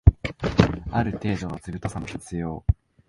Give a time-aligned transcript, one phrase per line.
[0.91, 2.65] ある程度は図太さも必要